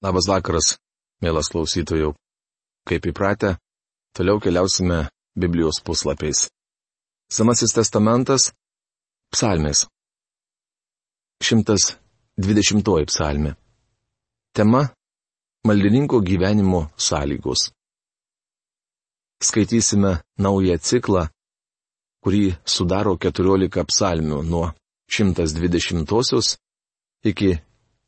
Labas 0.00 0.24
vakaras, 0.32 0.78
mielas 1.20 1.50
klausytojų. 1.52 2.14
Kaip 2.88 3.04
įpratę, 3.10 3.58
toliau 4.16 4.40
keliausime 4.40 5.10
Biblijos 5.36 5.82
puslapiais. 5.84 6.46
Senasis 7.28 7.76
testamentas- 7.76 8.48
psalmės. 9.34 9.84
120 11.44 13.04
psalmė. 13.12 13.52
Tema- 14.56 14.88
maldininko 15.68 16.24
gyvenimo 16.24 16.88
sąlygos. 16.96 17.68
Skaitysime 19.44 20.22
naują 20.38 20.78
ciklą, 20.78 21.28
kurį 22.24 22.56
sudaro 22.64 23.18
14 23.18 23.84
psalmių 23.84 24.40
nuo 24.48 24.72
120 25.08 26.56
iki 27.22 27.60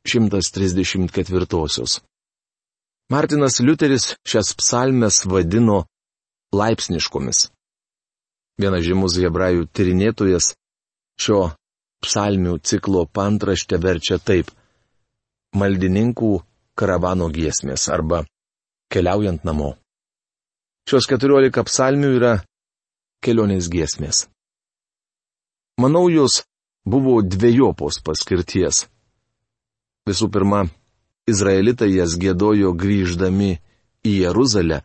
134. 0.06 2.00
Martinas 3.10 3.60
Liuteris 3.60 4.14
šias 4.26 4.54
psalmes 4.58 5.24
vadino 5.24 5.84
laipsniškomis. 6.52 7.50
Vienas 8.60 8.84
žymus 8.84 9.16
hebrajų 9.22 9.68
tyrinėtojas 9.72 10.52
šio 11.22 11.40
psalmių 12.02 12.58
ciklo 12.66 13.06
pantraštę 13.06 13.78
verčia 13.78 14.18
taip- 14.18 14.50
maldininkų 15.60 16.32
karavano 16.74 17.28
giesmės 17.30 17.88
arba 17.88 18.24
keliaujant 18.92 19.44
namo. 19.44 19.76
Šios 20.88 21.06
keturiolika 21.06 21.62
psalmių 21.62 22.16
yra 22.18 22.32
kelionės 23.22 23.70
giesmės. 23.70 24.26
Manau, 25.78 26.08
jos 26.10 26.42
buvo 26.84 27.22
dviejopos 27.22 28.02
paskirties. 28.04 28.91
Visų 30.08 30.28
pirma, 30.34 30.64
izraelitai 31.30 31.92
jas 31.94 32.16
gėdojo 32.18 32.72
grįždami 32.74 33.52
į 34.02 34.12
Jeruzalę 34.24 34.82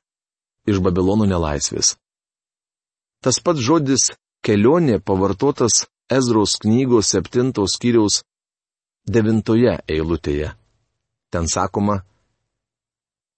iš 0.70 0.81
Babilono 0.84 1.26
nelaisvės. 1.26 1.96
Tas 3.24 3.40
pats 3.41 3.63
žodis 3.63 4.12
kelionė 4.46 4.99
pavartotas 5.01 5.85
Ezros 6.07 6.55
knygos 6.63 7.09
septintos 7.12 7.74
skyriaus 7.76 8.21
devintoje 9.09 9.74
eilutėje. 9.90 10.54
Ten 11.34 11.49
sakoma, 11.52 12.04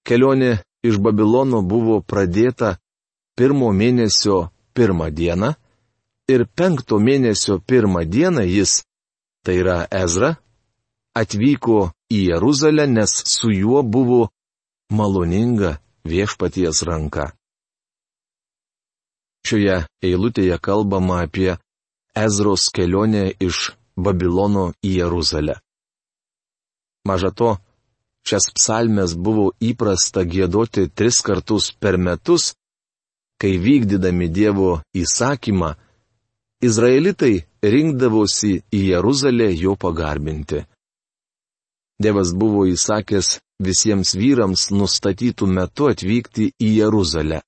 kelionė 0.05 0.59
iš 0.86 0.99
Babilono 1.02 1.64
buvo 1.66 2.02
pradėta 2.02 2.75
pirmo 3.39 3.71
mėnesio 3.73 4.49
pirmą 4.75 5.09
dieną 5.16 5.53
ir 6.30 6.45
penkto 6.59 6.99
mėnesio 6.99 7.58
pirmą 7.66 8.03
dieną 8.05 8.43
jis, 8.45 8.83
tai 9.43 9.58
yra 9.64 9.80
Ezra, 9.89 10.36
atvyko 11.22 11.80
į 12.12 12.20
Jeruzalę, 12.31 12.86
nes 12.88 13.14
su 13.34 13.52
juo 13.53 13.84
buvo 13.84 14.22
maloninga 14.89 15.78
viešpaties 16.08 16.84
ranka. 16.89 17.31
Šioje 19.48 19.81
eilutėje 20.03 20.58
kalbama 20.61 21.23
apie 21.26 21.58
Ezros 22.16 22.67
kelionę 22.76 23.30
iš 23.39 23.72
Babilono 24.00 24.72
į 24.86 24.92
Jeruzalę. 25.00 25.56
Maža 27.08 27.31
to, 27.31 27.50
šias 28.28 28.50
psalmes 28.56 29.16
buvo 29.16 29.52
įprasta 29.59 30.23
gėdoti 30.28 30.88
tris 30.92 31.22
kartus 31.26 31.72
per 31.72 31.98
metus, 31.98 32.54
kai 33.39 33.56
vykdydami 33.58 34.28
Dievo 34.30 34.72
įsakymą, 34.94 35.76
Izraelitai 36.59 37.36
rinkdavosi 37.64 38.52
į 38.76 38.80
Jeruzalę 38.92 39.48
jo 39.56 39.78
pagarbinti. 39.80 40.66
Dievas 42.00 42.31
buvo 42.31 42.64
įsakęs 42.69 43.39
visiems 43.59 44.14
vyrams 44.16 44.69
nustatytų 44.72 45.47
metu 45.52 45.89
atvykti 45.92 46.53
į 46.55 46.69
Jeruzalę. 46.80 47.42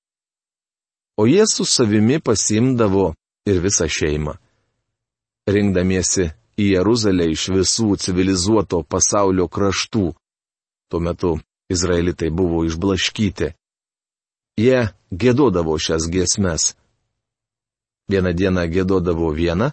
O 1.16 1.24
jie 1.26 1.46
su 1.48 1.64
savimi 1.64 2.18
pasimdavo 2.20 3.14
ir 3.48 3.60
visą 3.64 3.88
šeimą. 3.88 4.36
Rinkdamiesi 5.48 6.28
į 6.60 6.68
Jeruzalę 6.74 7.30
iš 7.32 7.48
visų 7.54 7.96
civilizuoto 8.04 8.82
pasaulio 8.84 9.48
kraštų. 9.48 10.12
Tuo 10.88 11.00
metu 11.00 11.32
izraelitai 11.72 12.30
buvo 12.30 12.64
išblaškyti. 12.68 13.52
Jie 14.60 14.80
gėdodavo 15.10 15.78
šias 15.80 16.10
giesmes. 16.12 16.74
Vieną 18.12 18.32
dieną 18.36 18.68
gėdodavo 18.68 19.32
vieną, 19.32 19.72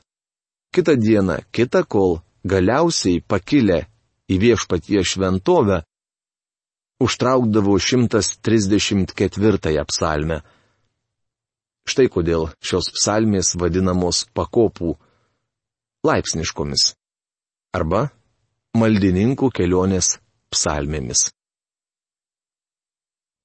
kitą 0.72 0.96
dieną 0.96 1.42
kitą, 1.52 1.84
kol 1.84 2.22
galiausiai 2.48 3.20
pakilę 3.20 3.84
į 4.30 4.38
viešpatie 4.44 5.02
šventovę, 5.04 5.82
užtraukdavo 7.02 7.80
134 7.80 9.86
psalmę. 9.90 10.42
Štai 11.90 12.08
kodėl 12.14 12.52
šios 12.62 12.92
psalmės 12.94 13.56
vadinamos 13.58 14.28
pakopų 14.38 14.94
laipsniškomis 16.06 16.94
arba 17.74 18.12
maldininkų 18.78 19.50
kelionės 19.56 20.20
psalmėmis. 20.54 21.32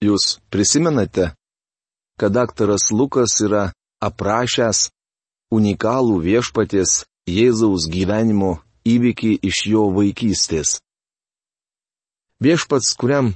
Jūs 0.05 0.37
prisimenate, 0.53 1.33
kad 2.21 2.37
daktaras 2.37 2.91
Lukas 2.93 3.41
yra 3.41 3.71
aprašęs 4.05 4.91
unikalų 5.55 6.21
viešpaties 6.27 7.05
Jėzaus 7.25 7.89
gyvenimo 7.89 8.59
įvykį 8.85 9.33
iš 9.49 9.67
jo 9.73 9.89
vaikystės. 9.97 10.79
Viešpats, 12.45 12.93
kuriam 12.99 13.33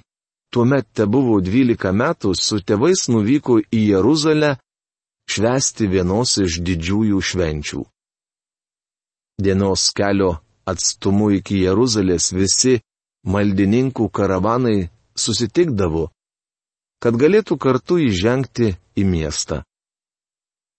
tuomet 0.52 0.88
te 0.92 1.06
buvo 1.06 1.40
12 1.40 1.92
metų, 1.92 2.34
su 2.34 2.60
tėvais 2.60 3.08
nuvyko 3.12 3.60
į 3.72 3.80
Jeruzalę 3.92 4.56
švesti 5.28 5.88
vienos 5.88 6.36
iš 6.44 6.60
didžiųjų 6.64 7.20
švenčių. 7.30 7.82
Dienos 9.38 9.90
kelio 9.94 10.38
atstumu 10.68 11.30
iki 11.38 11.62
Jeruzalės 11.62 12.32
visi 12.34 12.80
maldininkų 13.28 14.08
karavanai 14.10 14.88
susitikdavo, 15.16 16.08
kad 17.02 17.14
galėtų 17.14 17.58
kartu 17.60 18.00
įžengti 18.02 18.74
į 18.98 19.04
miestą. 19.06 19.62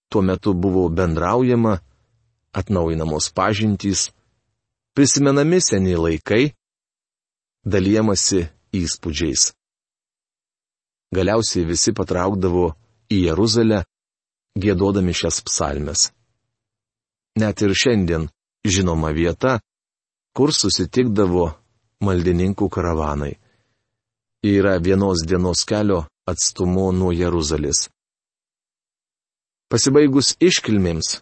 Tuo 0.09 0.21
metu 0.25 0.53
buvo 0.53 0.87
bendraujama, 0.89 1.77
atnaujinamos 2.51 3.29
pažintys, 3.37 4.09
prisimenami 4.95 5.59
seni 5.61 5.95
laikai, 5.95 6.53
dalyjamasi 7.65 8.45
įspūdžiais. 8.75 9.51
Galiausiai 11.15 11.65
visi 11.65 11.93
patraukdavo 11.97 12.67
į 13.09 13.23
Jeruzalę, 13.29 13.83
gėdodami 14.59 15.15
šias 15.15 15.41
psalmes. 15.45 16.09
Net 17.39 17.61
ir 17.65 17.73
šiandien 17.73 18.27
žinoma 18.65 19.11
vieta, 19.15 19.59
kur 20.35 20.53
susitikdavo 20.53 21.47
maldininkų 22.05 22.69
karavanai. 22.69 23.33
Yra 24.45 24.77
vienos 24.79 25.25
dienos 25.27 25.65
kelio 25.67 26.05
atstumu 26.29 26.91
nuo 26.95 27.11
Jeruzalės. 27.11 27.89
Pasibaigus 29.69 30.35
iškilmėms, 30.39 31.19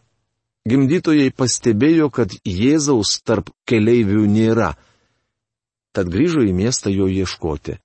Gimdytojai 0.67 1.29
pastebėjo, 1.31 2.09
kad 2.11 2.33
Jėzaus 2.43 3.23
tarp 3.23 3.47
keleivių 3.69 4.25
nėra. 4.27 4.73
Tad 5.95 6.09
grįžo 6.11 6.43
į 6.43 6.51
miestą 6.57 6.91
jo 6.91 7.07
ieškoti. 7.07 7.77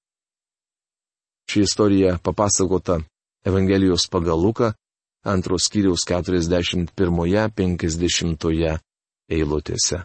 Ši 1.46 1.62
istorija 1.66 2.18
papasakota 2.18 2.98
Evangelijos 3.46 4.08
pagal 4.10 4.42
Luką, 4.42 4.74
antros 5.22 5.70
kiriaus 5.70 6.02
41-50 6.08 8.78
eilutėse. 9.30 10.02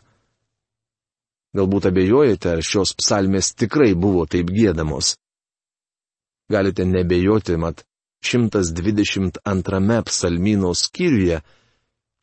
Galbūt 1.58 1.90
abejojate, 1.90 2.54
ar 2.54 2.62
šios 2.62 2.94
psalmės 3.00 3.56
tikrai 3.58 3.98
buvo 3.98 4.30
taip 4.30 4.54
gėdamos. 4.54 5.18
Galite 6.52 6.84
nebejoti, 6.86 7.58
mat 7.58 7.86
122 8.22 10.04
psalmino 10.10 10.74
skyriuje 10.78 11.42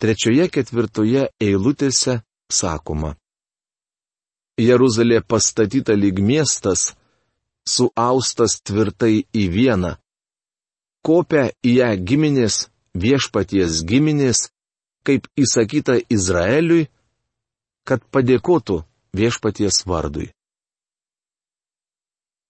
trečioje 0.05 0.51
ketvirtoje 0.53 1.29
eilutėse 1.41 2.19
sakoma. 2.53 3.15
Jeruzalė 4.61 5.23
pastatyta 5.25 5.97
lyg 5.97 6.21
miestas, 6.21 6.93
suaustas 7.65 8.59
tvirtai 8.61 9.25
į 9.33 9.45
vieną. 9.55 9.95
Kopia 11.05 11.49
į 11.65 11.73
ją 11.79 11.89
giminės, 12.11 12.67
viešpaties 12.93 13.81
giminės, 13.89 14.51
kaip 15.09 15.27
įsakyta 15.41 15.97
Izraeliui, 16.13 16.87
kad 17.89 18.05
padėkotų 18.13 18.83
viešpaties 19.17 19.83
vardui. 19.89 20.31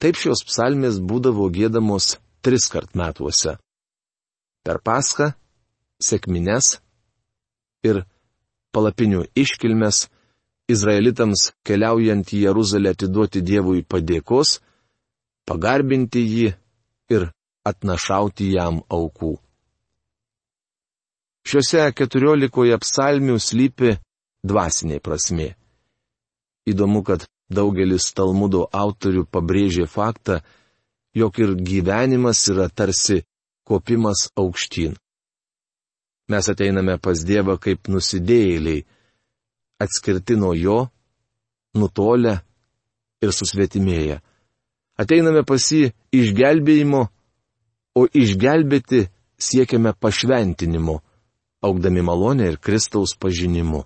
Taip 0.03 0.19
šios 0.19 0.43
psalmės 0.47 0.99
būdavo 0.99 1.47
gėdamos 1.55 2.17
tris 2.43 2.67
kart 2.69 2.99
metuose. 2.99 3.57
Per 4.67 4.81
Paską, 4.85 5.33
sėkmines 6.03 6.79
ir 7.85 8.03
palapinių 8.75 9.25
iškilmes, 9.39 10.09
izraelitams 10.71 11.51
keliaujant 11.67 12.33
į 12.35 12.45
Jeruzalę 12.49 12.95
atiduoti 12.95 13.43
Dievui 13.45 13.85
padėkos 13.85 14.59
pagarbinti 15.49 16.23
jį 16.25 16.53
ir 17.15 17.27
atnašauti 17.69 18.53
jam 18.55 18.81
aukų. 18.89 19.35
Šiuose 21.45 21.85
keturiolikoje 21.93 22.77
psalmių 22.81 23.37
slypi 23.37 23.99
dvasinė 24.49 25.01
prasme. 25.05 25.51
Įdomu, 26.65 27.03
kad 27.05 27.27
daugelis 27.53 28.09
Talmudo 28.17 28.65
autorių 28.73 29.27
pabrėžė 29.29 29.85
faktą, 29.85 30.41
jog 31.13 31.37
ir 31.45 31.53
gyvenimas 31.61 32.41
yra 32.49 32.71
tarsi 32.73 33.21
kopimas 33.69 34.31
aukštyn. 34.41 34.97
Mes 36.29 36.49
ateiname 36.49 36.97
pas 37.05 37.21
Dievą 37.21 37.59
kaip 37.61 37.89
nusidėjėliai, 37.93 38.85
atskirti 39.85 40.37
nuo 40.41 40.55
Jo, 40.57 40.79
nutolę 41.77 42.39
ir 43.21 43.33
susvetimėję. 43.33 44.21
Ateiname 45.01 45.43
pas 45.45 45.65
jį 45.73 45.91
išgelbėjimo, 46.15 47.03
o 47.99 48.07
išgelbėti 48.09 49.05
siekiame 49.39 49.93
pašventinimo, 50.01 51.01
augdami 51.67 52.03
malonę 52.03 52.49
ir 52.53 52.59
Kristaus 52.59 53.17
pažinimu. 53.19 53.85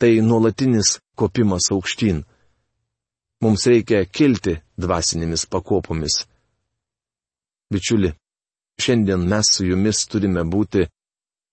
Tai 0.00 0.12
nuolatinis 0.20 0.98
kopimas 1.16 1.70
aukštyn. 1.72 2.24
Mums 3.44 3.66
reikia 3.68 4.02
kilti 4.08 4.56
dvasinėmis 4.80 5.46
pakopomis. 5.52 6.24
Bičiuli, 7.72 8.12
šiandien 8.80 9.24
mes 9.28 9.50
su 9.54 9.66
jumis 9.68 10.04
turime 10.10 10.44
būti 10.44 10.86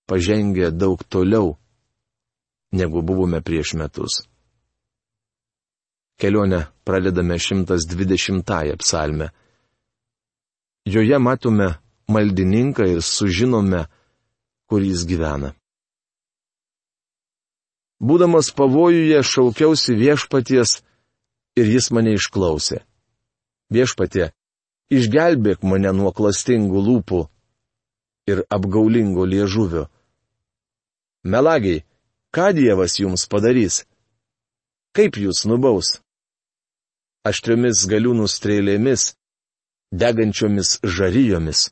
pažengę 0.06 0.70
daug 0.70 1.04
toliau, 1.08 1.56
negu 2.72 3.02
buvome 3.02 3.40
prieš 3.40 3.74
metus. 3.74 4.22
Kelionę 6.20 6.66
pradedame 6.84 7.38
120 7.38 8.76
psalmę. 8.78 9.30
Joje 10.86 11.18
matome 11.18 11.74
maldininką 12.08 12.84
ir 12.84 13.02
sužinome, 13.02 13.86
kur 14.68 14.82
jis 14.82 15.04
gyvena. 15.08 15.54
Būdamas 18.04 18.50
pavojuje 18.52 19.22
šaukiausi 19.22 19.94
viešpaties 19.96 20.82
ir 21.56 21.70
jis 21.74 21.90
mane 21.94 22.12
išklausė. 22.18 22.82
Viešpatie, 23.72 24.32
išgelbėk 24.92 25.64
mane 25.64 25.92
nuo 25.96 26.12
klastingų 26.12 26.82
lūpų 26.88 27.20
ir 28.28 28.44
apgaulingo 28.52 29.24
liežuvio. 29.24 29.88
Melagiai, 31.24 31.84
ką 32.34 32.52
Dievas 32.56 33.00
jums 33.00 33.28
padarys? 33.30 33.82
Kaip 34.94 35.16
jūs 35.18 35.46
nubaus? 35.48 35.98
aštriomis 37.24 37.86
galiūnų 37.88 38.26
strėlėmis, 38.28 39.14
degančiomis 39.92 40.78
žaryjomis. 40.84 41.70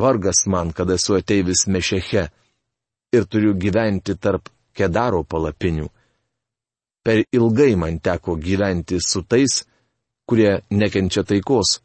Vargas 0.00 0.44
man, 0.46 0.72
kad 0.76 0.90
esu 0.92 1.16
ateivis 1.16 1.66
Mešeche 1.68 2.26
ir 3.16 3.28
turiu 3.28 3.54
gyventi 3.56 4.16
tarp 4.16 4.48
kedaro 4.76 5.22
palapinių. 5.24 5.88
Per 7.04 7.22
ilgai 7.32 7.74
man 7.76 8.00
teko 8.00 8.36
gyventi 8.36 8.98
su 9.00 9.22
tais, 9.22 9.62
kurie 10.26 10.60
nekenčia 10.70 11.22
taikos. 11.24 11.80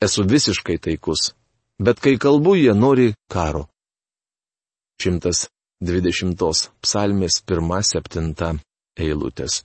Esu 0.00 0.24
visiškai 0.24 0.78
taikus, 0.78 1.32
bet 1.80 2.00
kai 2.00 2.16
kalbu, 2.16 2.54
jie 2.56 2.76
nori 2.76 3.10
karo. 3.28 3.66
120 5.80 6.68
psalmės 6.84 7.40
1-7 7.48 8.60
eilutės. 9.00 9.62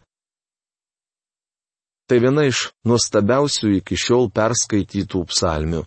Tai 2.07 2.19
viena 2.21 2.45
iš 2.47 2.69
nuostabiausių 2.87 3.73
iki 3.81 3.97
šiol 3.99 4.29
perskaitytų 4.31 5.25
psalmių. 5.31 5.81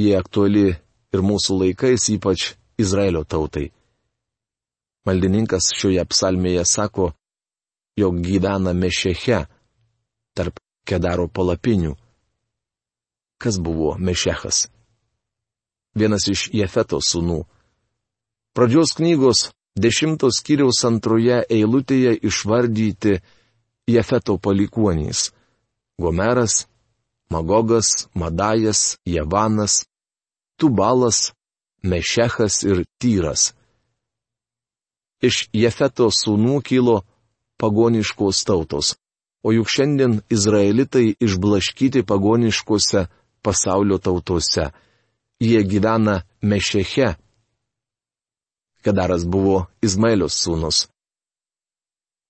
Jie 0.00 0.14
aktuali 0.16 0.70
ir 0.70 1.24
mūsų 1.26 1.58
laikais, 1.64 2.08
ypač 2.14 2.54
Izraelio 2.80 3.24
tautai. 3.28 3.68
Maldininkas 5.04 5.72
šioje 5.76 6.04
psalmėje 6.08 6.64
sako, 6.64 7.10
jog 8.00 8.20
gyvena 8.24 8.72
Mešeche, 8.72 9.44
tarp 10.32 10.60
Kedaro 10.86 11.28
palapinių. 11.28 11.92
Kas 13.40 13.58
buvo 13.60 13.96
Mešechas? 13.98 14.68
Vienas 15.98 16.24
iš 16.30 16.48
Jefeto 16.54 17.00
sūnų. 17.04 17.42
Pradžios 18.52 18.96
knygos 18.98 19.52
dešimtos 19.78 20.40
kiriaus 20.42 20.82
antroje 20.88 21.36
eilutėje 21.56 22.16
išvardyti 22.26 23.20
Jefeto 23.86 24.34
palikuonys- 24.42 25.30
Gomeras, 26.02 26.66
Magogas, 27.30 28.08
Madajas, 28.14 28.98
Javanas, 29.06 29.86
Tubalas, 30.58 31.32
Mešechas 31.82 32.64
ir 32.66 32.82
Tyras. 32.98 33.54
Iš 35.22 35.46
Jefeto 35.54 36.10
sūnų 36.10 36.58
kilo 36.66 37.04
pagoniškos 37.62 38.42
tautos, 38.48 38.96
o 39.46 39.54
juk 39.54 39.70
šiandien 39.70 40.20
izraelitai 40.26 41.14
išblaškyti 41.22 42.02
pagoniškose 42.02 43.06
pasaulio 43.42 43.98
tautose. 43.98 44.72
Jie 45.38 45.62
gyvena 45.62 46.22
Mešeche. 46.42 47.14
Kedaras 48.84 49.26
buvo 49.28 49.66
Izmaelio 49.84 50.28
sūnus. 50.32 50.86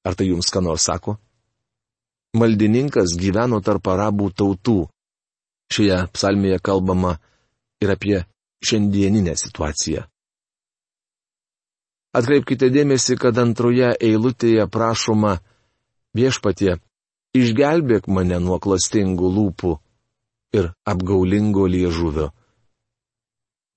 Ar 0.07 0.17
tai 0.17 0.31
jums 0.33 0.49
ką 0.51 0.63
nors 0.65 0.87
sako? 0.89 1.19
maldininkas 2.37 3.17
gyveno 3.19 3.61
tarp 3.65 3.89
arabų 3.91 4.31
tautų. 4.37 4.79
Šioje 5.71 5.99
psalmėje 6.15 6.59
kalbama 6.63 7.17
ir 7.83 7.93
apie 7.95 8.17
šiandieninę 8.67 9.37
situaciją. 9.39 10.05
Atkreipkite 12.11 12.73
dėmesį, 12.75 13.15
kad 13.23 13.39
antroje 13.39 13.93
eilutėje 13.95 14.67
prašoma 14.67 15.37
viešpatie, 16.19 16.81
išgelbėk 17.39 18.09
mane 18.11 18.41
nuo 18.43 18.59
klastingų 18.59 19.31
lūpų 19.37 19.77
ir 20.59 20.73
apgaulingo 20.91 21.69
liežuvio. 21.71 22.33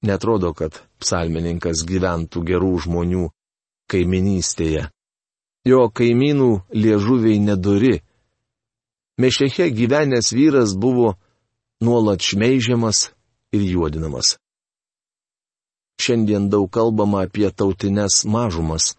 Netrodo, 0.04 0.52
kad 0.54 0.82
psalmininkas 1.00 1.86
gyventų 1.88 2.44
gerų 2.50 2.74
žmonių 2.86 3.28
kaiminystėje. 3.92 4.90
Jo 5.64 5.88
kaimynų 5.96 6.50
liežuviai 6.76 7.40
neduri 7.40 8.02
Mešeche 9.18 9.70
gyvenęs 9.70 10.34
vyras 10.34 10.74
buvo 10.74 11.14
nuolat 11.82 12.22
šmeižiamas 12.22 13.12
ir 13.54 13.62
juodinamas. 13.62 14.38
Šiandien 16.02 16.50
daug 16.50 16.72
kalbama 16.74 17.22
apie 17.28 17.52
tautinės 17.54 18.24
mažumas. 18.26 18.96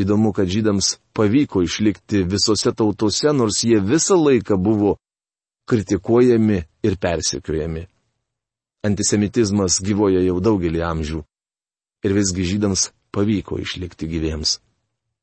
Įdomu, 0.00 0.32
kad 0.32 0.48
žydams 0.48 0.96
pavyko 1.12 1.62
išlikti 1.62 2.24
visose 2.24 2.72
tautose, 2.72 3.30
nors 3.36 3.60
jie 3.62 3.78
visą 3.78 4.16
laiką 4.18 4.56
buvo 4.56 4.96
kritikuojami 5.68 6.64
ir 6.82 6.96
persekiojami. 6.96 7.84
Antisemitizmas 8.84 9.78
gyvoja 9.80 10.20
jau 10.26 10.40
daugelį 10.44 10.82
amžių. 10.84 11.22
Ir 12.04 12.12
visgi 12.12 12.44
žydams 12.44 12.90
pavyko 13.14 13.56
išlikti 13.62 14.08
gyviems. 14.10 14.58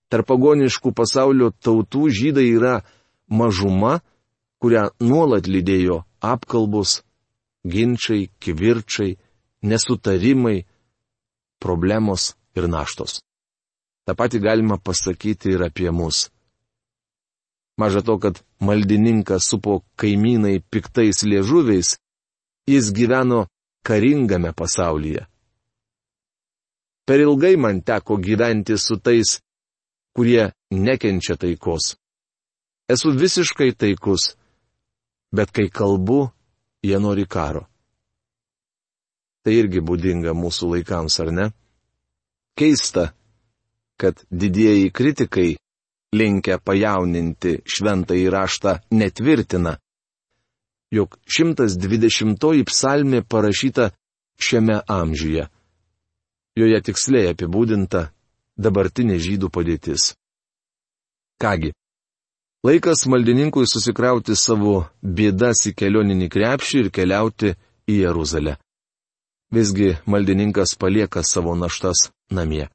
Tarp 0.09 0.27
pagoniškų 0.27 0.91
pasaulio 0.97 1.51
tautų 1.63 2.09
žydai 2.09 2.47
yra 2.51 2.81
mažuma, 3.29 4.01
kurią 4.59 4.89
nuolat 4.99 5.47
lydėjo 5.47 6.01
apkalbos, 6.19 7.01
ginčiai, 7.63 8.29
kivirčiai, 8.41 9.17
nesutarimai, 9.61 10.65
problemos 11.61 12.33
ir 12.57 12.67
naštos. 12.67 13.21
Ta 14.05 14.17
pati 14.17 14.41
galima 14.41 14.77
pasakyti 14.77 15.53
ir 15.53 15.63
apie 15.69 15.91
mus. 15.93 16.29
Maža 17.77 18.01
to, 18.01 18.17
kad 18.17 18.41
maldininkas 18.59 19.47
supo 19.49 19.81
kaimynai 19.95 20.59
piktais 20.71 21.23
liežuviais, 21.23 21.97
jis 22.67 22.91
gyveno 22.93 23.47
karingame 23.83 24.51
pasaulyje. 24.53 25.25
Per 27.05 27.19
ilgai 27.19 27.55
man 27.57 27.81
teko 27.81 28.17
gyventi 28.17 28.77
su 28.77 28.97
tais, 29.01 29.39
kurie 30.15 30.51
nekenčia 30.71 31.35
taikos. 31.35 31.95
Esu 32.91 33.11
visiškai 33.15 33.71
taikus, 33.79 34.35
bet 35.35 35.51
kai 35.55 35.69
kalbu, 35.69 36.29
jie 36.83 36.99
nori 36.99 37.25
karo. 37.25 37.65
Tai 39.41 39.53
irgi 39.57 39.81
būdinga 39.81 40.35
mūsų 40.37 40.75
laikams, 40.75 41.17
ar 41.23 41.31
ne? 41.33 41.45
Keista, 42.57 43.09
kad 43.97 44.21
didieji 44.29 44.91
kritikai, 44.93 45.55
linkę 46.13 46.59
pajauninti 46.61 47.61
šventą 47.65 48.17
įraštą, 48.19 48.75
netvirtina, 48.91 49.77
jog 50.91 51.17
120 51.25 52.63
psalmė 52.67 53.23
parašyta 53.23 53.91
šiame 54.39 54.81
amžiuje. 54.87 55.47
Joje 56.59 56.81
tiksliai 56.87 57.31
apibūdinta 57.31 58.09
dabartinė 58.59 59.19
žydų 59.23 59.49
padėtis. 59.49 60.13
Kągi, 61.41 61.71
Laikas 62.61 63.07
maldininkui 63.09 63.65
susikrauti 63.65 64.35
savo 64.37 64.83
bėdas 65.01 65.63
į 65.65 65.71
kelioninį 65.73 66.27
krepšį 66.29 66.81
ir 66.83 66.89
keliauti 66.93 67.55
į 67.89 67.95
Jeruzalę. 68.03 68.53
Visgi 69.49 69.95
maldininkas 70.05 70.75
palieka 70.77 71.23
savo 71.25 71.55
naštas 71.57 72.11
namie. 72.29 72.67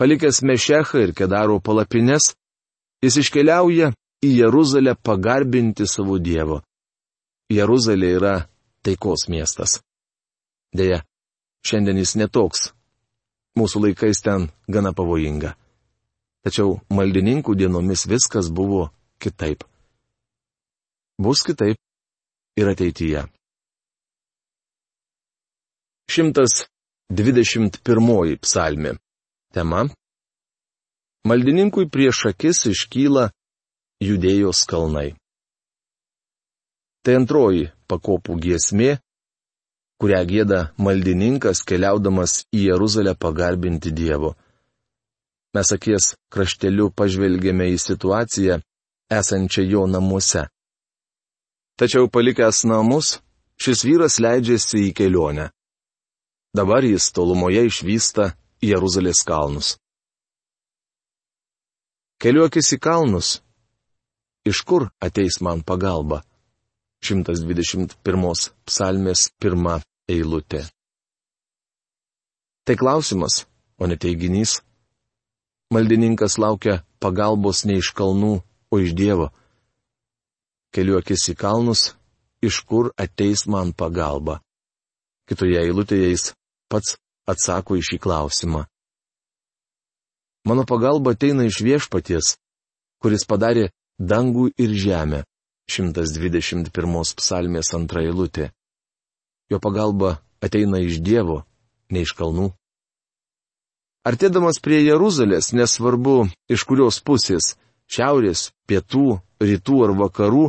Palikęs 0.00 0.40
Mešechą 0.48 1.02
ir 1.04 1.12
Kedaro 1.12 1.58
palapines, 1.60 2.32
jis 3.04 3.20
iškeliauja 3.20 3.92
į 4.24 4.30
Jeruzalę 4.38 4.96
pagarbinti 4.96 5.84
savo 5.86 6.16
Dievo. 6.16 6.62
Jeruzalė 7.52 8.08
yra 8.18 8.34
taikos 8.84 9.28
miestas. 9.28 9.80
Deja, 10.72 11.04
šiandien 11.66 11.98
jis 12.00 12.16
netoks. 12.16 12.72
Mūsų 13.58 13.82
laikais 13.86 14.22
ten 14.24 14.48
gana 14.72 14.92
pavojinga. 14.96 15.50
Tačiau 16.42 16.80
maldininkų 16.90 17.54
dienomis 17.58 18.06
viskas 18.08 18.50
buvo 18.50 18.90
kitaip. 19.22 19.64
Bus 21.20 21.42
kitaip 21.46 21.76
ir 22.56 22.68
ateityje. 22.72 23.28
121 26.12 28.36
psalmi. 28.42 28.90
Tema. 29.54 29.80
Maldininkui 31.28 31.84
prieš 31.92 32.18
akis 32.32 32.58
iškyla 32.72 33.24
judėjos 34.02 34.64
kalnai. 34.66 35.21
Tai 37.02 37.16
antroji 37.18 37.66
pakopų 37.90 38.36
giesmė, 38.44 38.92
kurią 39.98 40.20
gėda 40.30 40.60
maldininkas 40.78 41.64
keliaudamas 41.66 42.44
į 42.54 42.68
Jeruzalę 42.68 43.16
pagarbinti 43.18 43.90
Dievo. 43.90 44.36
Mes 45.54 45.74
akies 45.74 46.14
krašteliu 46.32 46.88
pažvelgėme 46.94 47.66
į 47.74 47.80
situaciją, 47.82 48.60
esančią 49.18 49.66
jo 49.66 49.82
namuose. 49.90 50.46
Tačiau 51.76 52.06
palikęs 52.06 52.62
namus, 52.70 53.18
šis 53.58 53.84
vyras 53.88 54.22
leidžiasi 54.22 54.86
į 54.88 54.94
kelionę. 54.96 55.50
Dabar 56.54 56.86
jis 56.86 57.10
tolumoje 57.16 57.66
išvysta 57.66 58.32
Jeruzalės 58.62 59.26
kalnus. 59.26 59.76
Keliuokis 62.22 62.76
į 62.76 62.78
kalnus. 62.78 63.40
Iš 64.46 64.62
kur 64.62 64.92
ateis 65.02 65.40
man 65.42 65.66
pagalba? 65.66 66.22
121 67.02 67.96
psalmės 68.66 69.26
pirma 69.42 69.80
eilutė. 70.06 70.62
Tai 72.62 72.76
klausimas, 72.78 73.42
o 73.82 73.88
ne 73.90 73.96
teiginys. 73.98 74.60
Maldininkas 75.74 76.38
laukia 76.38 76.82
pagalbos 77.02 77.64
ne 77.66 77.80
iš 77.82 77.90
kalnų, 77.98 78.36
o 78.70 78.78
iš 78.78 78.94
Dievo. 78.94 79.32
Keliuokis 80.70 81.26
į 81.32 81.34
kalnus, 81.42 81.82
iš 82.38 82.62
kur 82.68 82.92
ateis 82.94 83.48
man 83.50 83.74
pagalba. 83.74 84.38
Kitoje 85.26 85.58
eilutėje 85.58 86.12
jis 86.12 86.28
pats 86.70 86.94
atsako 87.26 87.80
į 87.80 87.82
šį 87.88 87.98
klausimą. 88.04 88.62
Mano 90.46 90.62
pagalba 90.66 91.16
ateina 91.16 91.50
iš 91.50 91.58
viešpaties, 91.66 92.36
kuris 93.02 93.26
padarė 93.26 93.70
dangų 93.98 94.52
ir 94.58 94.70
žemę. 94.86 95.22
121 95.72 97.14
psalmės 97.18 97.72
antra 97.78 98.02
eilutė. 98.04 98.50
Jo 99.50 99.60
pagalba 99.62 100.18
ateina 100.44 100.80
iš 100.82 101.00
Dievo, 101.04 101.42
ne 101.90 102.04
iš 102.04 102.12
kalnų. 102.18 102.50
Artėdamas 104.02 104.58
prie 104.58 104.80
Jeruzalės, 104.82 105.52
nesvarbu 105.54 106.26
iš 106.50 106.64
kurios 106.66 106.98
pusės 107.06 107.54
šiaurės, 107.92 108.50
pietų, 108.66 109.20
rytų 109.42 109.78
ar 109.86 109.94
vakarų, 110.00 110.48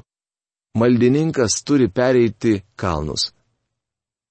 maldininkas 0.80 1.62
turi 1.68 1.88
pereiti 1.88 2.64
kalnus. 2.76 3.30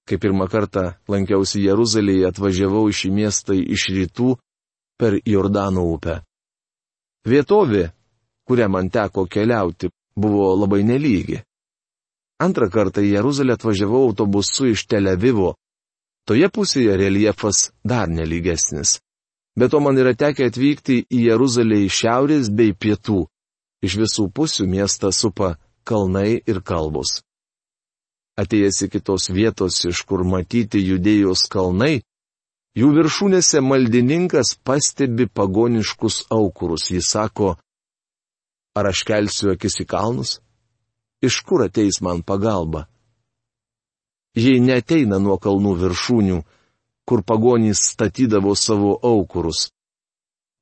Kai 0.03 0.19
pirmą 0.19 0.49
kartą 0.51 0.97
lankiausi 1.07 1.63
Jeruzalėje, 1.63 2.27
atvažiavau 2.33 2.89
į 2.91 2.99
šį 2.99 3.11
miestą 3.15 3.55
iš 3.55 3.87
rytų 3.95 4.35
per 4.99 5.21
Jordano 5.23 5.87
upę. 5.95 6.19
Vietovė, 7.23 7.93
kurią 8.43 8.67
man 8.75 8.91
teko 8.91 9.29
keliauti, 9.31 9.93
buvo 10.17 10.53
labai 10.57 10.83
nelygi. 10.87 11.41
Antrą 12.43 12.69
kartą 12.75 13.03
į 13.05 13.15
Jeruzalę 13.17 13.55
atvažiavau 13.57 14.09
autobusu 14.09 14.73
iš 14.73 14.87
Tel 14.91 15.09
Avivo. 15.13 15.55
Toje 16.27 16.49
pusėje 16.51 16.97
reljefas 16.99 17.71
dar 17.85 18.11
nelygesnis. 18.11 18.99
Bet 19.59 19.71
to 19.73 19.81
man 19.85 19.99
yra 19.99 20.15
tekę 20.17 20.49
atvykti 20.49 21.03
į 21.11 21.27
Jeruzalę 21.29 21.83
iš 21.87 21.99
šiaurės 22.03 22.51
bei 22.51 22.73
pietų. 22.73 23.27
Iš 23.83 23.99
visų 24.01 24.29
pusių 24.35 24.67
miestą 24.71 25.11
supa 25.13 25.57
kalnai 25.85 26.41
ir 26.47 26.63
kalbos. 26.63 27.21
Atėjęs 28.39 28.79
į 28.87 28.89
kitos 28.95 29.29
vietos, 29.31 29.83
iš 29.85 30.03
kur 30.09 30.23
matyti 30.25 30.81
judėjos 30.81 31.45
kalnai, 31.53 32.01
jų 32.79 32.89
viršūnėse 32.97 33.61
maldininkas 33.61 34.55
pastebi 34.65 35.27
pagoniškus 35.29 36.25
aukurus. 36.33 36.89
Jis 36.95 37.11
sako, 37.13 37.57
ar 38.75 38.89
aš 38.93 39.05
kelsiu 39.09 39.53
akis 39.55 39.81
į 39.85 39.87
kalnus? 39.89 40.41
Iš 41.23 41.43
kur 41.47 41.65
ateis 41.67 42.01
man 42.03 42.23
pagalba? 42.27 42.87
Jei 44.35 44.61
neteina 44.65 45.19
nuo 45.21 45.37
kalnų 45.39 45.77
viršūnių, 45.83 46.39
kur 47.07 47.23
pagonys 47.23 47.83
statydavo 47.93 48.55
savo 48.57 48.97
aukurus. 49.03 49.69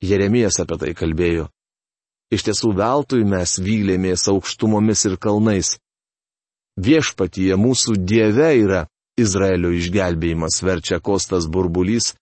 Jeremijas 0.03 0.59
apie 0.63 0.79
tai 0.81 0.93
kalbėjo. 0.97 1.49
Iš 2.35 2.47
tiesų 2.47 2.73
veltui 2.79 3.25
mes 3.27 3.59
vylėmės 3.63 4.27
aukštumomis 4.31 5.05
ir 5.09 5.17
kalnais. 5.19 5.77
Viešpatyje 6.81 7.59
mūsų 7.59 7.97
Dieve 7.99 8.51
yra 8.63 8.85
Izraelio 9.19 9.73
išgelbėjimas, 9.77 10.63
verčia 10.65 11.01
Kostas 11.03 11.49
Burbulys, 11.51 12.15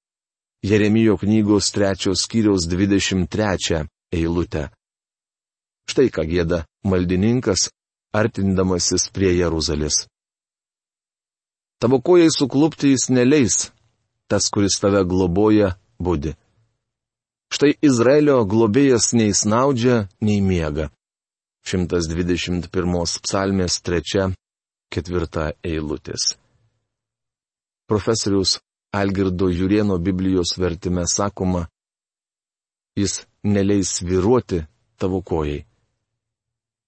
Jeremijo 0.64 1.14
knygos 1.21 1.71
trečios 1.71 2.25
skyriaus 2.26 2.66
23 2.66 3.85
eilutę. 4.12 4.68
Štai 5.88 6.11
ką 6.12 6.25
gėda 6.28 6.64
maldininkas, 6.85 7.71
artindamasis 8.12 9.09
prie 9.14 9.33
Jeruzalės. 9.38 10.07
Tavo 11.80 12.00
kojai 12.02 12.28
suklupti 12.35 12.92
jis 12.92 13.09
neleis, 13.14 13.71
tas, 14.28 14.50
kuris 14.52 14.76
tave 14.83 15.04
globoja, 15.09 15.76
būdi. 16.02 16.35
Štai 17.49 17.76
Izraelio 17.80 18.42
globėjas 18.45 19.12
nei 19.16 19.33
snaudžia, 19.33 20.09
nei 20.21 20.42
miega. 20.45 20.90
121 21.64 22.68
psalmės 23.25 23.78
3-4 23.87 25.47
eilutės. 25.64 26.35
Profesorius 27.88 28.59
Algirdo 28.92 29.49
Jurieno 29.49 29.99
Biblijos 29.99 30.57
vertime 30.59 31.04
sakoma, 31.09 31.66
jis 32.97 33.23
neleis 33.45 34.00
viruoti 34.02 34.64
tavo 34.99 35.23
kojai. 35.23 35.68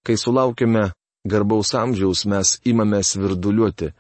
Kai 0.07 0.17
sulaukime 0.17 0.93
garbaus 1.25 1.75
amžiaus, 1.75 2.25
mes 2.25 2.59
imame 2.65 3.03
svirduliuoti. 3.03 3.93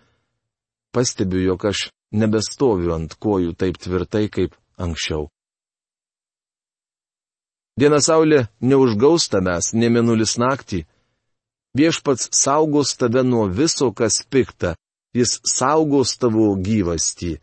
Pastebiu, 0.93 1.41
jog 1.51 1.67
aš 1.71 1.91
nebestoviu 2.13 2.95
ant 2.97 3.15
kojų 3.23 3.55
taip 3.61 3.79
tvirtai 3.79 4.27
kaip 4.33 4.57
anksčiau. 4.81 5.29
Diena 7.81 8.01
saulė 8.03 8.49
neužgaus 8.61 9.29
tavęs, 9.33 9.73
nemenulis 9.73 10.37
naktį. 10.41 10.83
Viešpats 11.79 12.29
saugos 12.35 12.97
tave 12.99 13.23
nuo 13.23 13.47
viso, 13.47 13.93
kas 13.95 14.25
pikta, 14.27 14.75
jis 15.15 15.39
saugos 15.47 16.17
tavo 16.19 16.51
gyvastį. 16.67 17.39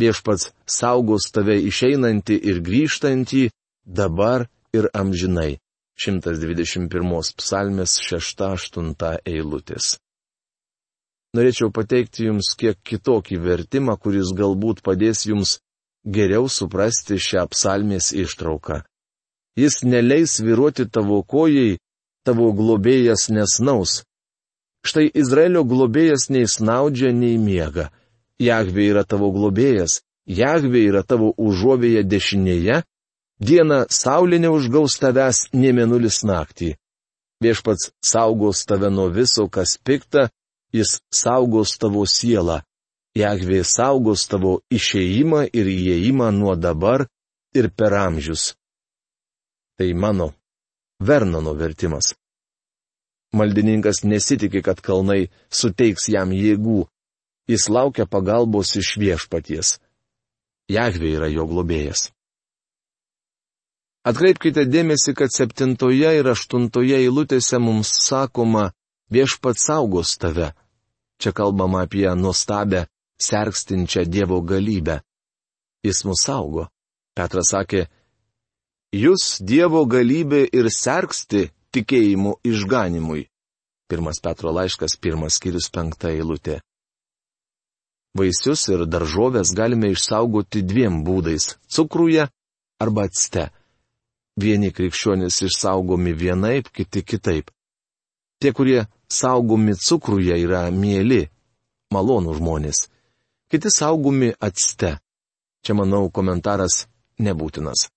Viešpats 0.00 0.50
saugos 0.66 1.30
tave 1.34 1.56
išeinantį 1.70 2.36
ir 2.50 2.60
grįžtantį, 2.66 3.48
dabar 3.86 4.48
ir 4.74 4.90
amžinai. 4.92 5.60
121 6.00 7.34
psalmės 7.40 7.98
6-8 8.10 8.94
eilutės 9.24 9.96
norėčiau 11.36 11.70
pateikti 11.74 12.26
jums 12.28 12.54
kiek 12.58 12.78
kitokį 12.86 13.38
vertimą, 13.44 13.96
kuris 14.02 14.32
galbūt 14.36 14.82
padės 14.86 15.26
jums 15.28 15.58
geriau 16.04 16.48
suprasti 16.48 17.18
šią 17.20 17.46
psalmės 17.52 18.10
ištrauką. 18.16 18.82
Jis 19.58 19.82
neleis 19.84 20.38
viruoti 20.40 20.86
tavo 20.88 21.22
kojai, 21.22 21.78
tavo 22.24 22.50
globėjas 22.56 23.28
nesnaus. 23.30 24.02
Štai 24.86 25.10
Izraelio 25.22 25.64
globėjas 25.68 26.30
nei 26.32 26.46
snaudžia, 26.48 27.10
nei 27.12 27.36
miega. 27.38 27.90
Jahvė 28.40 28.86
yra 28.94 29.04
tavo 29.04 29.28
globėjas, 29.34 30.00
Jahvė 30.30 30.86
yra 30.88 31.02
tavo 31.04 31.34
užuovėje 31.36 32.04
dešinėje, 32.08 32.82
diena 33.40 33.84
saulė 33.90 34.38
neužgaus 34.44 34.98
tavęs, 35.00 35.48
nie 35.52 35.72
menulis 35.72 36.22
naktį. 36.24 36.74
Viešpats 37.40 37.90
saugos 38.04 38.66
tave 38.68 38.90
nuo 38.92 39.08
viso, 39.08 39.48
kas 39.48 39.78
pikta, 39.80 40.28
jis 40.72 41.00
saugos 41.08 41.78
tavo 41.80 42.04
sielą. 42.06 42.60
Jahvė 43.16 43.64
saugos 43.66 44.28
tavo 44.30 44.60
išėjimą 44.70 45.48
ir 45.50 45.66
įėjimą 45.66 46.28
nuo 46.36 46.54
dabar 46.54 47.08
ir 47.56 47.70
per 47.74 47.96
amžius. 47.98 48.52
Tai 49.80 49.88
mano 49.96 50.28
Vernono 51.00 51.54
vertimas. 51.56 52.12
Maldininkas 53.32 54.02
nesitikė, 54.04 54.60
kad 54.60 54.82
kalnai 54.84 55.30
suteiks 55.48 56.10
jam 56.12 56.34
jėgų. 56.36 56.84
Jis 57.48 57.68
laukia 57.72 58.04
pagalbos 58.04 58.74
iš 58.76 58.98
viešpaties. 59.00 59.78
Jahvė 60.70 61.14
yra 61.16 61.30
jo 61.32 61.46
globėjas. 61.48 62.10
Atkreipkite 64.06 64.64
dėmesį, 64.64 65.12
kad 65.12 65.32
septintoje 65.32 66.14
ir 66.20 66.28
aštuntoje 66.32 66.96
eilutėse 67.02 67.58
mums 67.60 67.90
sakoma 68.06 68.70
viešpats 69.12 69.66
saugos 69.68 70.16
tave. 70.16 70.54
Čia 71.20 71.34
kalbama 71.36 71.84
apie 71.84 72.08
nuostabę, 72.16 72.86
sergstinčią 73.20 74.06
Dievo 74.08 74.40
galybę. 74.40 75.02
Jis 75.84 76.04
mus 76.08 76.24
saugo. 76.24 76.70
Petras 77.16 77.52
sakė, 77.52 77.88
Jūs 78.90 79.38
Dievo 79.44 79.84
galybė 79.86 80.46
ir 80.50 80.66
sergsti 80.72 81.50
tikėjimu 81.70 82.40
išganimui. 82.42 83.28
Pirmas 83.86 84.18
Petro 84.22 84.50
laiškas, 84.50 84.96
pirmas 84.96 85.36
skyrius 85.38 85.68
penkta 85.70 86.10
eilutė. 86.10 86.56
Vaisius 88.18 88.64
ir 88.72 88.88
daržovės 88.90 89.52
galime 89.54 89.92
išsaugoti 89.94 90.64
dviem 90.66 91.04
būdais- 91.06 91.54
cukruje 91.74 92.26
arba 92.80 93.04
atste. 93.06 93.50
Vieni 94.38 94.70
krikščionys 94.72 95.42
išsaugomi 95.48 96.12
vienaip, 96.14 96.70
kiti 96.70 97.02
kitaip. 97.02 97.50
Tie, 98.40 98.52
kurie 98.52 98.86
saugomi 99.10 99.74
cukruje, 99.74 100.36
yra 100.44 100.68
mėly, 100.70 101.26
malonų 101.92 102.36
žmonės. 102.38 102.86
Kiti 103.50 103.72
saugomi 103.74 104.30
atste. 104.40 104.98
Čia, 105.66 105.74
manau, 105.76 106.08
komentaras 106.08 106.86
nebūtinas. 107.18 107.90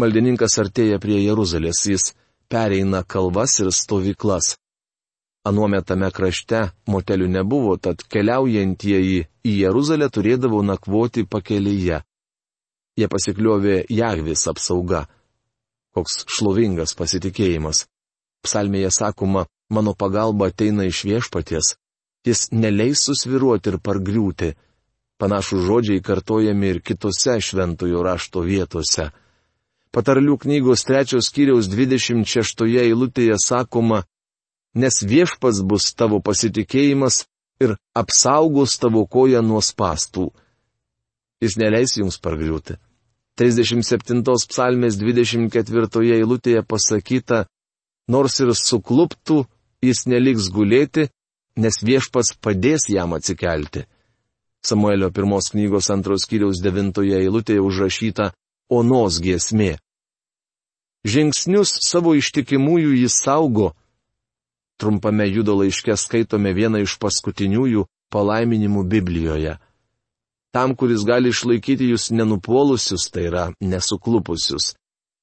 Maldininkas 0.00 0.56
artėja 0.60 1.00
prie 1.00 1.18
Jeruzalės, 1.24 1.82
jis 1.88 2.12
pereina 2.48 3.02
kalvas 3.02 3.58
ir 3.60 3.72
stovyklas. 3.72 4.54
Anuometame 5.46 6.10
krašte 6.10 6.66
motelių 6.90 7.28
nebuvo, 7.36 7.76
tad 7.78 8.02
keliaujantieji 8.10 9.20
į 9.46 9.52
Jeruzalę 9.60 10.08
turėdavo 10.10 10.62
nakvoti 10.66 11.24
pakelyje. 11.24 12.00
Jie 12.96 13.08
pasikliovė 13.12 13.82
Jahvis 13.92 14.46
apsauga. 14.48 15.04
Koks 15.92 16.24
šlovingas 16.32 16.94
pasitikėjimas. 16.96 17.84
Psalmėje 18.44 18.92
sakoma, 18.94 19.46
mano 19.68 19.92
pagalba 19.92 20.48
ateina 20.48 20.86
iš 20.88 21.02
viešpaties. 21.08 21.74
Jis 22.26 22.48
neleis 22.52 23.04
susviruoti 23.04 23.72
ir 23.72 23.78
pargriūti. 23.84 24.54
Panašų 25.20 25.60
žodžiai 25.68 26.02
kartojami 26.04 26.72
ir 26.72 26.80
kitose 26.84 27.36
šventojo 27.40 28.02
rašto 28.04 28.42
vietose. 28.44 29.10
Patarlių 29.92 30.36
knygos 30.42 30.84
trečios 30.84 31.30
kiriaus 31.32 31.70
26 31.72 32.66
eilutėje 32.82 33.38
sakoma, 33.40 34.02
nes 34.76 35.00
viešpas 35.04 35.62
bus 35.64 35.92
tavo 35.96 36.20
pasitikėjimas 36.20 37.24
ir 37.60 37.76
apsaugos 37.96 38.76
tavo 38.80 39.06
koją 39.08 39.40
nuo 39.44 39.62
spastų. 39.64 40.28
Jis 41.40 41.56
neleis 41.60 41.96
jums 41.96 42.20
pargriūti. 42.20 42.76
37 43.36 44.22
psalmės 44.50 44.96
24 45.00 46.16
eilutėje 46.16 46.62
pasakyta, 46.64 47.44
nors 48.08 48.40
ir 48.40 48.54
sukluptų, 48.56 49.44
jis 49.84 50.06
neliks 50.08 50.48
gulėti, 50.52 51.08
nes 51.56 51.82
viešpats 51.84 52.36
padės 52.40 52.88
jam 52.92 53.12
atsikelti. 53.16 53.84
Samuelio 54.64 55.12
pirmos 55.14 55.52
knygos 55.52 55.92
antros 55.94 56.26
kiriaus 56.26 56.62
devintoje 56.64 57.20
eilutėje 57.22 57.62
užrašyta 57.62 58.32
Onos 58.72 59.20
giesmė 59.22 59.76
žingsnius 61.06 61.70
savo 61.86 62.14
ištikimųjų 62.18 62.96
jis 63.02 63.20
saugo. 63.22 63.72
Trumpame 64.80 65.28
judo 65.30 65.54
laiške 65.60 65.94
skaitome 65.96 66.52
vieną 66.56 66.82
iš 66.84 66.98
paskutiniųjų 67.00 67.86
palaiminimų 68.12 68.82
Biblijoje. 68.90 69.56
Tam, 70.54 70.74
kuris 70.78 71.04
gali 71.04 71.32
išlaikyti 71.34 71.90
jūs 71.90 72.10
nenupuolusius, 72.14 73.10
tai 73.12 73.26
yra 73.30 73.44
nesuklupusius. 73.60 74.74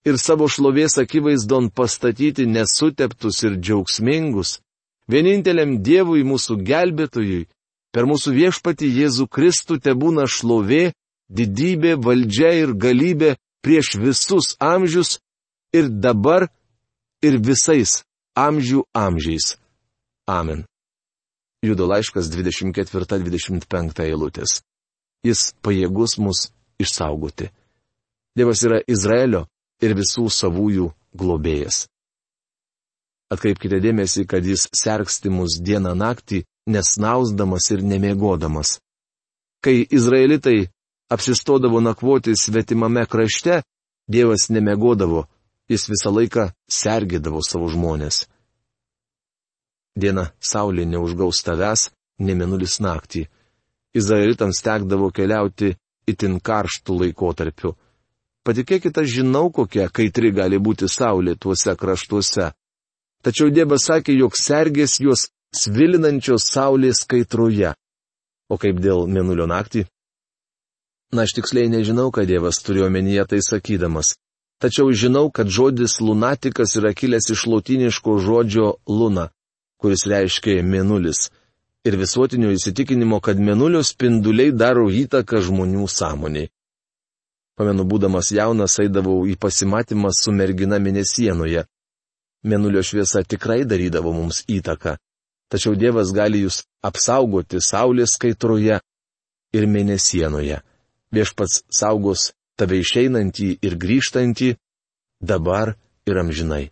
Ir 0.03 0.19
savo 0.19 0.49
šlovės 0.51 0.97
akivaizdon 0.99 1.69
pastatyti 1.71 2.45
nesuteptus 2.45 3.39
ir 3.47 3.55
džiaugsmingus, 3.55 4.59
vieninteliam 5.07 5.77
Dievui 5.83 6.25
mūsų 6.27 6.59
gelbėtojui, 6.67 7.47
per 7.93 8.09
mūsų 8.09 8.33
viešpati 8.35 8.89
Jėzų 8.89 9.29
Kristų 9.31 9.79
te 9.79 9.95
būna 9.95 10.27
šlovė, 10.27 10.91
didybė, 11.31 11.95
valdžia 12.03 12.51
ir 12.59 12.75
galybė 12.75 13.35
prieš 13.63 13.95
visus 14.01 14.53
amžius 14.59 15.19
ir 15.73 15.87
dabar, 15.87 16.49
ir 17.23 17.39
visais 17.39 18.03
amžių 18.35 18.83
amžiais. 18.93 19.55
Amen. 20.27 20.65
Judo 21.63 21.87
laiškas 21.87 22.27
24-25 22.33 24.03
eilutės. 24.03 24.59
Jis 25.23 25.53
pajėgus 25.63 26.17
mus 26.19 26.49
išsaugoti. 26.83 27.49
Dievas 28.35 28.63
yra 28.67 28.81
Izraelio 28.87 29.45
ir 29.83 29.95
visų 29.95 30.27
savųjų 30.31 30.89
globėjas. 31.15 31.85
Atkreipkite 33.33 33.79
dėmesį, 33.81 34.25
kad 34.29 34.45
jis 34.45 34.67
sergsti 34.75 35.31
mus 35.33 35.57
dieną 35.61 35.93
naktį, 35.97 36.43
nesnausdamas 36.69 37.69
ir 37.73 37.83
nemiegodamas. 37.83 38.77
Kai 39.63 39.87
izraelitai 39.89 40.67
apsistodavo 41.13 41.79
nakvoti 41.81 42.35
svetimame 42.37 43.05
krašte, 43.09 43.61
Dievas 44.07 44.49
nemiegodavo, 44.51 45.23
jis 45.71 45.87
visą 45.87 46.11
laiką 46.11 46.49
sergėdavo 46.67 47.39
savo 47.47 47.69
žmonės. 47.71 48.25
Diena 49.95 50.25
saulė 50.43 50.83
neužgaus 50.89 51.39
tavęs, 51.47 51.87
nemenulis 52.19 52.81
naktį. 52.83 53.27
Izraelitams 53.97 54.61
tekdavo 54.65 55.11
keliauti 55.13 55.73
itin 56.09 56.39
karštų 56.39 56.97
laikotarpių. 57.01 57.73
Patikėkite, 58.43 59.05
žinau, 59.07 59.47
kokia 59.55 59.87
kaitri 59.87 60.33
gali 60.35 60.59
būti 60.59 60.89
saulė 60.91 61.37
tuose 61.39 61.75
kraštuose. 61.79 62.49
Tačiau 63.23 63.53
Dievas 63.53 63.85
sakė, 63.87 64.17
jog 64.19 64.35
sergės 64.35 64.97
juos 64.99 65.29
svilinančios 65.55 66.49
saulės 66.51 67.05
kaitroje. 67.07 67.71
O 68.51 68.59
kaip 68.59 68.81
dėl 68.83 69.07
menulio 69.07 69.47
naktį? 69.47 69.85
Na, 71.13 71.23
aš 71.23 71.37
tiksliai 71.37 71.71
nežinau, 71.71 72.09
ką 72.11 72.25
Dievas 72.27 72.59
turėjo 72.65 72.89
omenyje 72.89 73.23
tai 73.31 73.39
sakydamas 73.45 74.15
tačiau 74.63 74.91
žinau, 74.95 75.27
kad 75.27 75.51
žodis 75.51 75.99
lunatikas 75.99 76.77
yra 76.79 76.93
kilęs 76.95 77.27
iš 77.35 77.41
lotiniško 77.51 78.15
žodžio 78.25 78.67
luna, 78.87 79.25
kuris 79.81 80.05
reiškia 80.07 80.63
mėnulis, 80.63 81.27
ir 81.83 81.97
visuotinio 81.99 82.51
įsitikinimo, 82.55 83.19
kad 83.19 83.39
mėnulio 83.39 83.83
spinduliai 83.83 84.53
daro 84.55 84.87
įtaką 84.89 85.41
žmonių 85.43 85.87
sąmoniai. 85.91 86.49
Pamenu, 87.53 87.85
būdamas 87.85 88.31
jaunas, 88.33 88.79
eidavau 88.81 89.27
į 89.29 89.35
pasimatymą 89.37 90.09
su 90.17 90.33
mergina 90.33 90.79
mėnesienoje. 90.81 91.67
Mėnulio 92.43 92.81
šviesa 92.83 93.21
tikrai 93.23 93.61
darydavo 93.63 94.11
mums 94.15 94.41
įtaką, 94.49 94.97
tačiau 95.53 95.77
Dievas 95.79 96.11
gali 96.15 96.41
jūs 96.43 96.63
apsaugoti 96.83 97.61
saulės 97.61 98.17
kaitroje 98.19 98.79
ir 99.53 99.67
mėnesienoje. 99.69 100.59
Viešpats 101.13 101.61
saugos 101.69 102.31
tave 102.57 102.79
išeinantį 102.81 103.49
ir 103.61 103.77
grįžtantį, 103.77 104.55
dabar 105.21 105.75
ir 106.09 106.19
amžinai. 106.19 106.71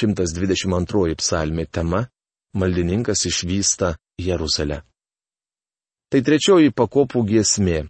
122 0.00 1.14
psalmė 1.20 1.66
tema- 1.68 2.06
Maldininkas 2.54 3.26
išvysta 3.26 3.94
Jeruzalę. 4.20 4.82
Tai 6.12 6.20
trečioji 6.20 6.72
pakopų 6.76 7.22
giesmė. 7.24 7.86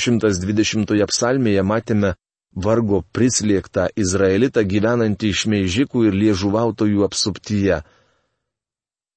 120 0.00 1.06
psalmėje 1.08 1.62
matėme 1.64 2.10
vargo 2.52 3.00
prislėgtą 3.16 3.88
izraelitą 3.96 4.64
gyvenantį 4.68 5.32
iš 5.32 5.46
meižikų 5.52 6.04
ir 6.08 6.18
liežuvautojų 6.22 7.06
apsuptyje. 7.06 7.80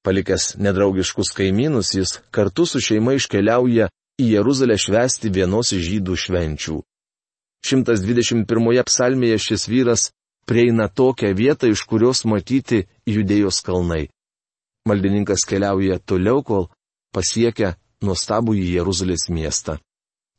Palikęs 0.03 0.55
nedraugiškus 0.59 1.31
kaimynus, 1.35 1.93
jis 1.95 2.17
kartu 2.31 2.65
su 2.67 2.79
šeima 2.83 3.15
iškeliauja 3.19 3.89
į 4.19 4.25
Jeruzalę 4.35 4.77
švesti 4.79 5.31
vienos 5.31 5.71
iš 5.75 5.83
žydų 5.89 6.17
švenčių. 6.23 6.79
121 7.63 8.83
psalmėje 8.83 9.37
šis 9.39 9.67
vyras 9.71 10.09
prieina 10.45 10.89
tokią 10.91 11.31
vietą, 11.35 11.71
iš 11.71 11.85
kurios 11.87 12.25
matyti 12.27 12.83
judėjos 13.07 13.63
kalnai. 13.63 14.09
Maldininkas 14.87 15.45
keliauja 15.47 15.99
toliau, 15.99 16.43
kol 16.43 16.67
pasiekia 17.15 17.75
nuostabų 18.03 18.57
į 18.59 18.65
Jeruzalės 18.77 19.29
miestą. 19.31 19.77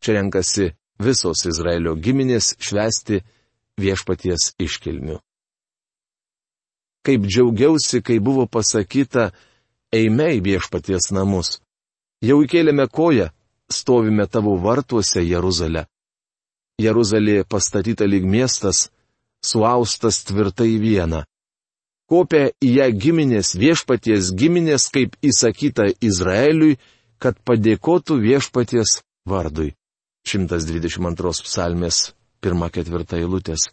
Čia 0.05 0.19
renkasi 0.19 0.73
visos 1.01 1.47
Izraelio 1.49 1.95
giminės 1.97 2.53
švesti 2.61 3.23
viešpaties 3.81 4.53
iškilmių. 4.61 5.17
Kaip 7.05 7.25
džiaugiausi, 7.29 8.01
kai 8.05 8.19
buvo 8.21 8.47
pasakyta, 8.49 9.31
eime 9.93 10.31
į 10.37 10.45
viešpaties 10.45 11.11
namus. 11.13 11.59
Jau 12.25 12.39
įkėlėme 12.45 12.87
koją, 12.89 13.29
stovime 13.69 14.27
tavo 14.27 14.57
vartuose, 14.61 15.21
Jeruzalė. 15.25 15.85
Jeruzalė 16.81 17.45
pastatyta 17.45 18.09
lyg 18.09 18.25
miestas, 18.25 18.89
suaustas 19.45 20.25
tvirtai 20.25 20.75
vieną. 20.81 21.25
Kopė 22.15 22.53
į 22.63 22.69
ją 22.77 22.85
giminės 22.95 23.57
viešpaties 23.59 24.29
giminės, 24.39 24.85
kaip 24.95 25.17
įsakyta 25.19 25.89
Izraeliui, 25.99 26.77
kad 27.19 27.41
padėkotų 27.43 28.21
viešpaties 28.23 29.01
vardui. 29.27 29.73
122 30.23 31.33
psalmės 31.43 32.13
1-4 32.45 33.19
eilutės. 33.19 33.67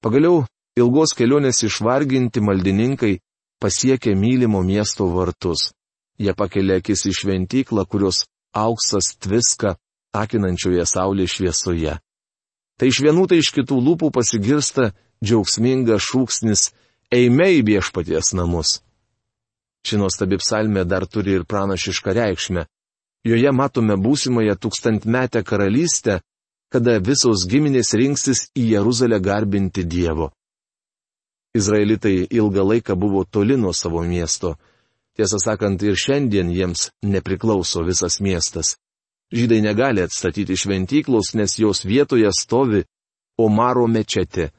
Pagaliau 0.00 0.46
ilgos 0.80 1.12
kelionės 1.18 1.60
išvarginti 1.68 2.40
maldininkai 2.40 3.18
pasiekė 3.60 4.16
mylimo 4.16 4.62
miesto 4.64 5.10
vartus. 5.12 5.68
Jie 6.16 6.32
pakelia 6.32 6.80
akis 6.80 7.04
į 7.10 7.12
šventyklą, 7.20 7.84
kurios 7.84 8.24
auksas 8.56 9.12
tviska 9.20 9.76
akinančioje 10.16 10.88
saulės 10.88 11.36
šviesoje. 11.36 11.98
Tai 12.80 12.88
iš 12.88 13.02
vienų, 13.04 13.28
tai 13.28 13.42
iš 13.44 13.52
kitų 13.52 13.78
lūpų 13.84 14.08
pasigirsta 14.16 14.94
džiaugsmingas 15.20 16.08
šūksnis 16.08 16.70
eime 17.12 17.48
į 17.58 17.62
viešpaties 17.68 18.32
namus. 18.38 18.80
Ši 19.86 19.98
nuostabi 19.98 20.38
psalmė 20.40 20.84
dar 20.88 21.06
turi 21.10 21.36
ir 21.36 21.44
pranašišką 21.44 22.14
reikšmę. 22.18 22.66
Joje 23.26 23.50
matome 23.54 23.96
būsimąją 23.98 24.54
tūkstantmetę 24.58 25.42
karalystę, 25.46 26.20
kada 26.72 26.98
visos 26.98 27.44
giminės 27.50 27.92
rinksis 27.98 28.48
į 28.58 28.72
Jeruzalę 28.74 29.20
garbinti 29.22 29.84
Dievo. 29.84 30.30
Izraelitai 31.54 32.26
ilgą 32.30 32.64
laiką 32.70 32.96
buvo 32.96 33.24
toli 33.24 33.58
nuo 33.60 33.72
savo 33.76 34.02
miesto. 34.02 34.56
Tiesą 35.16 35.38
sakant, 35.38 35.82
ir 35.82 35.98
šiandien 35.98 36.48
jiems 36.50 36.88
nepriklauso 37.04 37.84
visas 37.84 38.16
miestas. 38.24 38.78
Žydai 39.32 39.60
negali 39.60 40.00
atstatyti 40.02 40.56
šventyklos, 40.56 41.34
nes 41.34 41.58
jos 41.58 41.84
vietoje 41.84 42.30
stovi 42.32 42.84
Omaro 43.38 43.86
mečetė. 43.88 44.50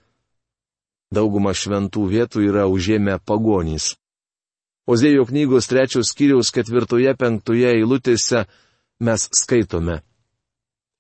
Dauguma 1.13 1.54
šventų 1.54 2.08
vietų 2.10 2.47
yra 2.49 2.65
užėmę 2.71 3.19
pagonys. 3.28 3.93
Ozėjo 4.89 5.28
knygos 5.30 5.69
trečios 5.71 6.10
skyriaus 6.12 6.49
ketvirtoje 6.56 7.13
penktoje 7.19 7.69
eilutėse 7.78 8.43
mes 8.99 9.30
skaitome. 9.32 10.02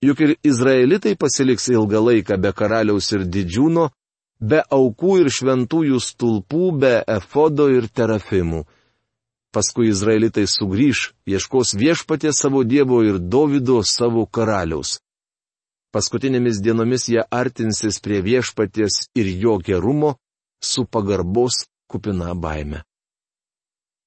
Juk 0.03 0.21
ir 0.23 0.31
izraelitai 0.43 1.15
pasiliks 1.19 1.69
ilgą 1.71 1.99
laiką 2.03 2.37
be 2.43 2.51
karaliaus 2.55 3.09
ir 3.15 3.25
didžiūno, 3.35 3.89
be 4.39 4.59
aukų 4.77 5.19
ir 5.23 5.29
šventųjų 5.31 5.99
stulpų, 6.03 6.63
be 6.83 6.95
efodo 7.17 7.69
ir 7.71 7.87
terafimų. 7.87 8.63
Paskui 9.53 9.91
izraelitai 9.93 10.45
sugrįž, 10.49 11.13
ieškos 11.29 11.75
viešpatė 11.79 12.33
savo 12.33 12.63
Dievo 12.65 13.03
ir 13.05 13.19
Davido 13.19 13.81
savo 13.85 14.25
karaliaus. 14.25 14.97
Paskutinėmis 15.93 16.57
dienomis 16.65 17.05
jie 17.11 17.21
artinsis 17.29 17.99
prie 18.01 18.23
viešpaties 18.25 18.95
ir 19.13 19.27
jo 19.43 19.59
gerumo 19.61 20.15
su 20.63 20.85
pagarbos 20.89 21.67
kupina 21.85 22.33
baime. 22.33 22.81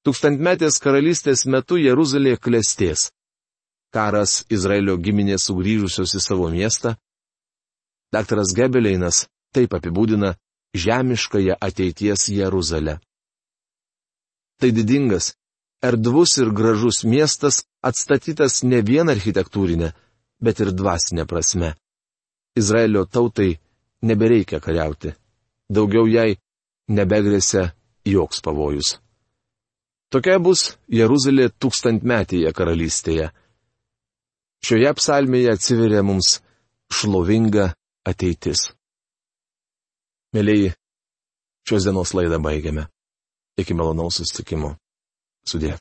Tūkstantmetės 0.06 0.80
karalystės 0.82 1.44
metu 1.46 1.78
Jeruzalė 1.78 2.36
klestės. 2.42 3.10
Karas 3.94 4.42
Izraelio 4.50 4.96
giminės 4.98 5.46
sugrįžusios 5.46 6.16
į 6.18 6.22
savo 6.22 6.50
miestą. 6.50 6.96
Daktaras 8.14 8.50
Gebeleinas 8.54 9.26
taip 9.54 9.74
apibūdina 9.78 10.34
žemiškąją 10.74 11.56
ateities 11.68 12.28
Jeruzalę. 12.28 12.98
Tai 14.58 14.70
didingas, 14.72 15.34
erdvus 15.82 16.36
ir 16.42 16.50
gražus 16.50 17.04
miestas 17.04 17.62
atstatytas 17.84 18.62
ne 18.64 18.82
vien 18.82 19.10
architektūrinė, 19.12 19.92
bet 20.42 20.60
ir 20.60 20.72
dvasinė 20.76 21.26
prasme. 21.28 21.74
Izraelio 22.56 23.04
tautai 23.06 23.56
nebereikia 24.02 24.60
kariauti. 24.60 25.12
Daugiau 25.68 26.06
jai 26.08 26.36
nebegrėsia 26.88 27.72
joks 28.06 28.40
pavojus. 28.44 28.96
Tokia 30.12 30.38
bus 30.38 30.76
Jeruzalė 30.88 31.50
tūkstantmetėje 31.50 32.52
karalystėje. 32.54 33.30
Šioje 34.66 34.92
psalmėje 34.98 35.52
atsiveria 35.52 36.02
mums 36.06 36.38
šlovinga 36.94 37.72
ateitis. 38.06 38.70
Mėlyji, 40.36 40.72
šios 41.66 41.88
dienos 41.88 42.14
laidą 42.14 42.38
baigiame. 42.42 42.86
Iki 43.58 43.74
malonaus 43.74 44.20
susitikimo. 44.20 44.76
Sudė. 45.48 45.74